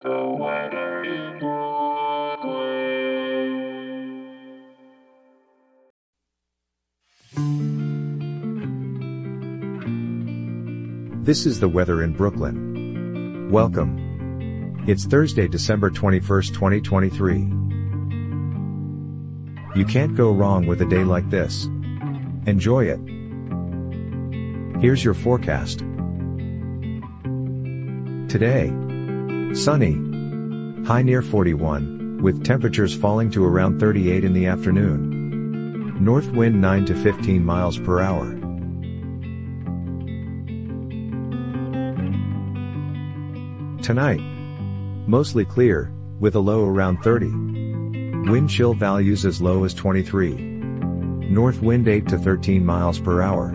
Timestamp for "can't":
19.84-20.14